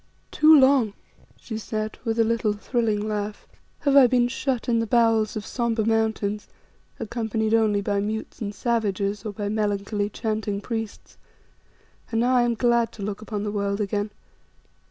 "Too 0.31 0.59
long," 0.59 0.93
she 1.39 1.59
said, 1.59 1.99
with 2.03 2.17
a 2.17 2.23
little 2.23 2.53
thrilling 2.53 3.07
laugh, 3.07 3.47
"have 3.81 3.95
I 3.95 4.07
been 4.07 4.27
shut 4.29 4.67
in 4.67 4.79
the 4.79 4.87
bowels 4.87 5.35
of 5.35 5.45
sombre 5.45 5.85
mountains, 5.85 6.47
accompanied 6.99 7.53
only 7.53 7.81
by 7.81 7.99
mutes 7.99 8.41
and 8.41 8.51
savages 8.51 9.23
or 9.27 9.31
by 9.33 9.47
melancholy, 9.47 10.09
chanting 10.09 10.59
priests, 10.59 11.19
and 12.11 12.19
now 12.21 12.35
I 12.35 12.41
am 12.41 12.55
glad 12.55 12.91
to 12.93 13.03
look 13.03 13.21
upon 13.21 13.43
the 13.43 13.51
world 13.51 13.79
again. 13.79 14.09